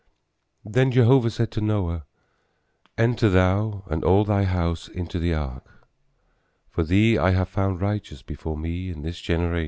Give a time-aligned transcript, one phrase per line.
[0.65, 2.05] Then Jehovah said to Noah,
[2.97, 5.85] enter thou and all thy house into the ark;
[6.71, 9.59] for thee I have found righteous before me in this generation.